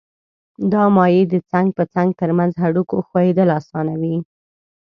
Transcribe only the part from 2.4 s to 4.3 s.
هډوکو ښویېدل آسانوي.